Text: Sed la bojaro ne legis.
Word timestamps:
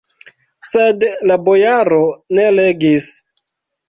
Sed 0.69 1.03
la 1.31 1.37
bojaro 1.49 1.99
ne 2.39 2.47
legis. 2.61 3.11